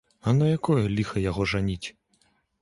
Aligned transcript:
А 0.29 0.31
на 0.37 0.45
якое 0.57 0.85
ліха 0.95 1.23
яго 1.29 1.47
жаніць? 1.53 1.87